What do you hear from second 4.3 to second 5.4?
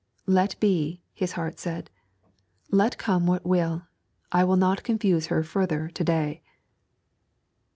I will not confuse